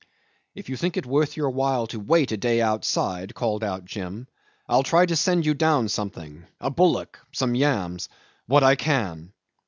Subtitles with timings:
[0.55, 4.27] "If you think it worth your while to wait a day outside," called out Jim,
[4.67, 8.09] "I'll try to send you down something a bullock, some yams
[8.47, 9.31] what I can."